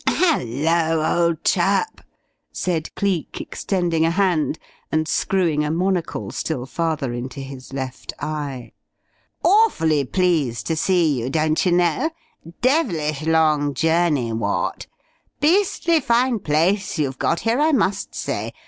"Hello, 0.09 1.05
old 1.25 1.43
chap," 1.43 2.01
said 2.51 2.89
Cleek, 2.95 3.39
extending 3.39 4.03
a 4.03 4.09
hand, 4.09 4.57
and 4.91 5.07
screwing 5.07 5.63
a 5.63 5.69
monocle 5.69 6.31
still 6.31 6.65
farther 6.65 7.13
into 7.13 7.39
his 7.39 7.71
left 7.71 8.11
eye. 8.19 8.71
"Awfully 9.43 10.03
pleased 10.05 10.65
to 10.65 10.75
see 10.75 11.19
you, 11.21 11.29
doncherknow. 11.29 12.09
Devilish 12.61 13.27
long 13.27 13.75
journey, 13.75 14.33
what? 14.33 14.87
Beastly 15.39 15.99
fine 15.99 16.39
place 16.39 16.97
you've 16.97 17.19
got 17.19 17.41
here, 17.41 17.59
I 17.59 17.71
must 17.71 18.15
say. 18.15 18.51